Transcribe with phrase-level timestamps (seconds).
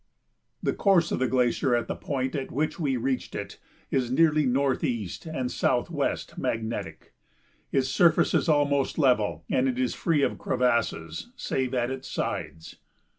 [0.63, 3.59] ]The course of the glacier at the point at which we reached it
[3.91, 7.13] is nearly northeast and southwest (magnetic);
[7.71, 12.77] its surface is almost level and it is free of crevasses save at its sides.